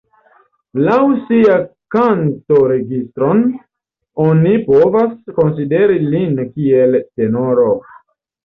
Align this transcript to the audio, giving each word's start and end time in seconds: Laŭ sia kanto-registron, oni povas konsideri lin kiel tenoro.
Laŭ 0.85 0.95
sia 1.25 1.57
kanto-registron, 1.95 3.43
oni 4.25 4.55
povas 4.71 5.15
konsideri 5.39 5.99
lin 6.09 6.45
kiel 6.57 7.01
tenoro. 7.13 7.73